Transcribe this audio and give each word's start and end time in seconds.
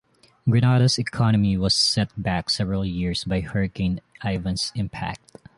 Grenada's 0.49 0.97
economy 0.97 1.55
was 1.57 1.75
set 1.75 2.09
back 2.19 2.49
several 2.49 2.83
years 2.83 3.23
by 3.23 3.39
Hurricane 3.41 4.01
Ivan's 4.23 4.71
impact. 4.73 5.37